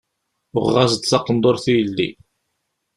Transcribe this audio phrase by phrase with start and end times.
[0.55, 2.09] Uɣeɣ-as-d taqendurt i yelli.